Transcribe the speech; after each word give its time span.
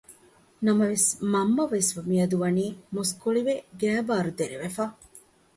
ނަމަވެސް 0.65 1.09
މަންމަވެސް 1.33 1.91
މިއަދު 2.09 2.37
ވަނީ 2.43 2.65
މުސްކުޅިވެ 2.95 3.55
ގައިބާރު 3.81 4.31
ދެރަވެފަ 4.37 4.85